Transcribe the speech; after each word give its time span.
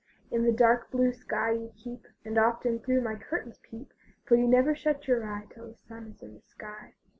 In 0.31 0.43
the 0.45 0.51
dark 0.51 0.89
blue 0.89 1.13
sky 1.13 1.51
you 1.51 1.71
keep, 1.77 2.07
And 2.25 2.35
often 2.39 2.79
through 2.79 3.01
my 3.01 3.13
curtains 3.13 3.59
peep; 3.61 3.93
For 4.25 4.35
you 4.35 4.47
never 4.47 4.73
shut 4.73 5.07
your 5.07 5.23
eye 5.23 5.45
Till 5.53 5.67
the 5.67 5.75
sun 5.87 6.07
is 6.07 6.23
in 6.23 6.33
the 6.33 6.41
sky. 6.41 6.95